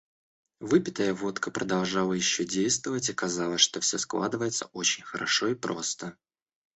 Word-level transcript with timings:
Выпитая 0.61 1.13
водка 1.13 1.51
продолжала 1.51 2.13
еще 2.13 2.43
действовать, 2.43 3.09
и 3.09 3.13
казалось, 3.13 3.61
что 3.61 3.81
все 3.81 3.99
складывается 3.99 4.65
очень 4.73 5.03
хорошо 5.03 5.49
и 5.49 5.53
просто. 5.53 6.17